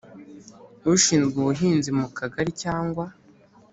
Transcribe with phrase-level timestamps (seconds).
[0.93, 3.05] Ushinzwe ubuhinzi mu kagari cyangwa